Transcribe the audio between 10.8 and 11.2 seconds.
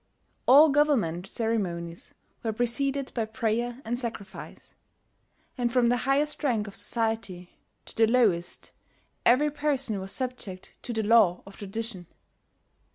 to the